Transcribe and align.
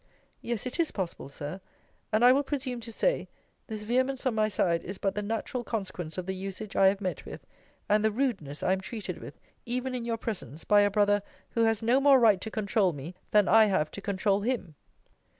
Yes, 0.41 0.65
it 0.65 0.79
is 0.79 0.89
possible, 0.89 1.29
Sir 1.29 1.61
and, 2.11 2.25
I 2.25 2.31
will 2.31 2.41
presume 2.41 2.79
to 2.79 2.91
say, 2.91 3.29
this 3.67 3.83
vehemence 3.83 4.25
on 4.25 4.33
my 4.33 4.47
side 4.47 4.83
is 4.83 4.97
but 4.97 5.13
the 5.13 5.21
natural 5.21 5.63
consequence 5.63 6.17
of 6.17 6.25
the 6.25 6.33
usage 6.33 6.75
I 6.75 6.87
have 6.87 7.01
met 7.01 7.23
with, 7.23 7.45
and 7.87 8.03
the 8.03 8.09
rudeness 8.11 8.63
I 8.63 8.73
am 8.73 8.81
treated 8.81 9.19
with, 9.19 9.39
even 9.63 9.93
in 9.93 10.03
your 10.03 10.17
presence, 10.17 10.63
by 10.63 10.81
a 10.81 10.89
brother, 10.89 11.21
who 11.51 11.65
has 11.65 11.83
no 11.83 12.01
more 12.01 12.19
right 12.19 12.41
to 12.41 12.49
controul 12.49 12.93
me, 12.93 13.13
than 13.29 13.47
I 13.47 13.65
have 13.65 13.91
to 13.91 14.01
controul 14.01 14.41
him. 14.41 14.73